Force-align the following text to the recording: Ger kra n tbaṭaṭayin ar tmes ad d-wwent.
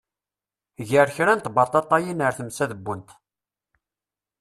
Ger 0.89 1.09
kra 1.15 1.33
n 1.35 1.39
tbaṭaṭayin 1.39 2.23
ar 2.25 2.33
tmes 2.37 2.59
ad 2.63 2.69
d-wwent. 2.75 3.09